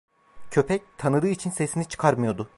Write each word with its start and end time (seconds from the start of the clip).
Köpek, 0.51 0.81
tanıdığı 0.97 1.27
için 1.27 1.49
sesini 1.49 1.85
çıkarmıyordu. 1.87 2.49